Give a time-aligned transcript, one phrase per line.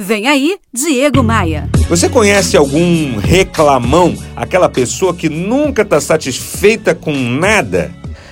[0.00, 1.68] Vem aí, Diego Maia.
[1.88, 4.16] Você conhece algum reclamão?
[4.36, 7.90] Aquela pessoa que nunca está satisfeita com nada?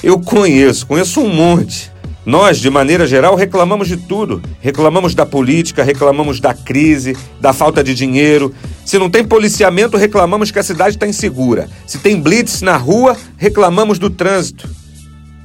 [0.00, 1.90] Eu conheço, conheço um monte.
[2.24, 4.40] Nós, de maneira geral, reclamamos de tudo.
[4.60, 8.54] Reclamamos da política, reclamamos da crise, da falta de dinheiro.
[8.86, 11.68] Se não tem policiamento, reclamamos que a cidade está insegura.
[11.88, 14.70] Se tem blitz na rua, reclamamos do trânsito.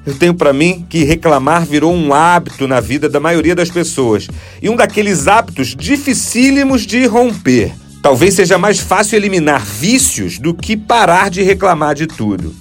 [0.05, 4.27] Eu tenho para mim que reclamar virou um hábito na vida da maioria das pessoas
[4.61, 7.73] e um daqueles hábitos dificílimos de romper.
[8.02, 12.53] Talvez seja mais fácil eliminar vícios do que parar de reclamar de tudo.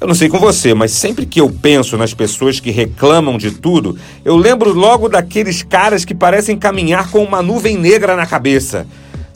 [0.00, 3.52] Eu não sei com você, mas sempre que eu penso nas pessoas que reclamam de
[3.52, 8.86] tudo, eu lembro logo daqueles caras que parecem caminhar com uma nuvem negra na cabeça.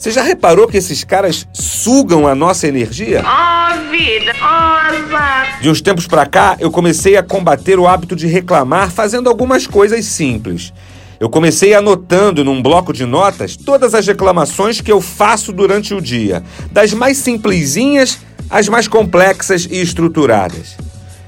[0.03, 3.23] Você já reparou que esses caras sugam a nossa energia?
[3.23, 4.33] Oh, vida!
[4.41, 9.29] Oh, De uns tempos pra cá, eu comecei a combater o hábito de reclamar fazendo
[9.29, 10.73] algumas coisas simples.
[11.21, 16.01] Eu comecei anotando num bloco de notas todas as reclamações que eu faço durante o
[16.01, 20.75] dia, das mais simplesinhas às mais complexas e estruturadas.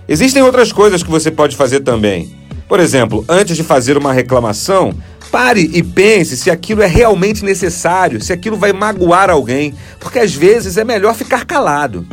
[0.06, 2.36] Existem outras coisas que você pode fazer também.
[2.68, 4.94] Por exemplo, antes de fazer uma reclamação,
[5.32, 10.34] Pare e pense se aquilo é realmente necessário, se aquilo vai magoar alguém, porque às
[10.34, 12.06] vezes é melhor ficar calado.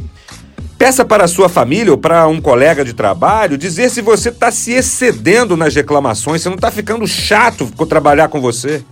[0.77, 4.73] Peça para sua família ou para um colega de trabalho dizer se você está se
[4.73, 8.83] excedendo nas reclamações, se não está ficando chato trabalhar com você.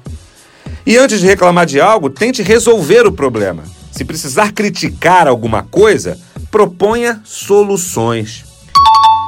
[0.87, 3.65] E antes de reclamar de algo, tente resolver o problema.
[3.91, 6.17] Se precisar criticar alguma coisa,
[6.51, 8.50] proponha soluções.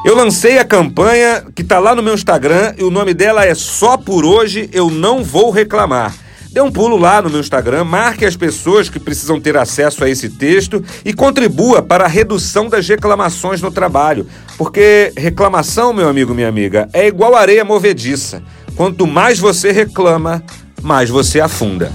[0.05, 3.55] Eu lancei a campanha que está lá no meu Instagram e o nome dela é
[3.55, 6.13] Só por hoje eu não vou reclamar.
[6.51, 10.11] Dê um pulo lá no meu Instagram, marque as pessoas que precisam ter acesso a
[10.11, 14.27] esse texto e contribua para a redução das reclamações no trabalho.
[14.59, 18.43] Porque reclamação, meu amigo, minha amiga, é igual areia movediça.
[18.75, 20.43] Quanto mais você reclama,
[20.83, 21.93] mais você afunda.